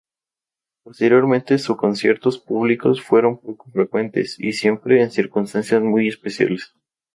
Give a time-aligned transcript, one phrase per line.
[0.83, 6.73] Posteriormente su conciertos públicos fueron poco frecuentes y siempre en circunstancias muy especiales.